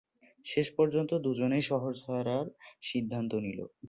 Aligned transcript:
শেষ 0.45 0.67
পর্যন্ত 0.77 1.11
দুজনেই 1.25 1.63
শহর 1.69 1.91
ছাড়ার 2.01 2.45
সিদ্ধান্ত 2.83 3.31
নিল। 3.45 3.59